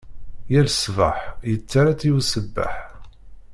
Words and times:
Yal 0.51 0.67
ṣṣbeḥ, 0.77 1.19
yettarra-tt 1.49 2.03
i 2.09 2.11
usebbeḥ. 2.17 2.75